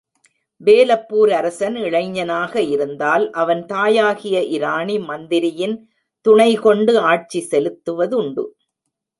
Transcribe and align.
வேலப்பூர் 0.61 1.31
அரசன் 1.31 1.75
இளைஞனாக 1.75 2.61
இருந்தால், 2.61 3.25
அவன் 3.31 3.61
தாயாகிய 3.65 4.39
இராணி 4.57 4.97
மந்திரியின் 4.99 5.77
துணைகொண்டு 6.25 6.95
ஆட்சி 7.11 7.41
செலுத்துவதுண்டு. 7.51 8.45